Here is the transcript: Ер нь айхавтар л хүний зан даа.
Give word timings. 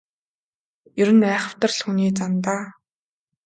Ер 1.01 1.09
нь 1.15 1.27
айхавтар 1.31 1.71
л 1.77 1.79
хүний 1.83 2.11
зан 2.17 2.33
даа. 2.43 2.63